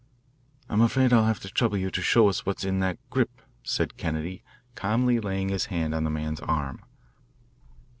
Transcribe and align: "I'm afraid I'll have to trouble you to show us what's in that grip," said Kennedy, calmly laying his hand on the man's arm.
"I'm 0.67 0.81
afraid 0.81 1.13
I'll 1.13 1.27
have 1.27 1.39
to 1.41 1.47
trouble 1.47 1.77
you 1.77 1.91
to 1.91 2.01
show 2.01 2.27
us 2.27 2.43
what's 2.43 2.63
in 2.63 2.79
that 2.79 2.97
grip," 3.11 3.39
said 3.61 3.97
Kennedy, 3.97 4.41
calmly 4.73 5.19
laying 5.19 5.49
his 5.49 5.65
hand 5.65 5.93
on 5.93 6.05
the 6.05 6.09
man's 6.09 6.39
arm. 6.39 6.81